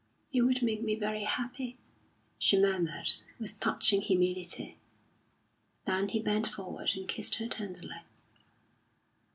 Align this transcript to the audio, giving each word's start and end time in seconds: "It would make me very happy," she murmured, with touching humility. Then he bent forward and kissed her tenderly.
"It 0.33 0.41
would 0.41 0.63
make 0.63 0.81
me 0.81 0.95
very 0.95 1.25
happy," 1.25 1.77
she 2.39 2.59
murmured, 2.59 3.07
with 3.39 3.59
touching 3.59 4.01
humility. 4.01 4.79
Then 5.85 6.09
he 6.09 6.19
bent 6.19 6.47
forward 6.47 6.93
and 6.95 7.07
kissed 7.07 7.35
her 7.35 7.47
tenderly. 7.47 7.99